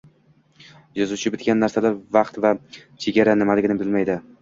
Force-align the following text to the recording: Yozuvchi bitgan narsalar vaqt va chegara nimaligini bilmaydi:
Yozuvchi 0.99 1.33
bitgan 1.35 1.63
narsalar 1.65 2.01
vaqt 2.19 2.43
va 2.49 2.55
chegara 3.07 3.41
nimaligini 3.43 3.83
bilmaydi: 3.87 4.23